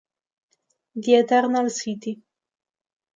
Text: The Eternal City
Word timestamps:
The 0.95 1.13
Eternal 1.19 1.69
City 1.69 2.19